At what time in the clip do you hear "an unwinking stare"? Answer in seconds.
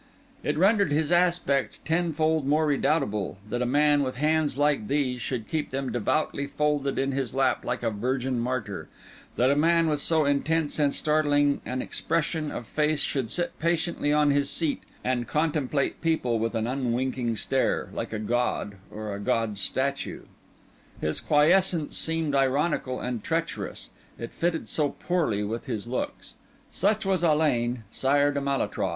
16.55-17.89